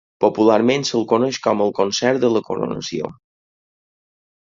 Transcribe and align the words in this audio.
Popularment 0.23 0.85
se'l 0.91 1.05
coneix 1.11 1.39
com 1.45 1.63
el 1.67 1.75
Concert 1.81 2.25
de 2.25 2.35
la 2.39 2.45
Coronació. 2.51 3.17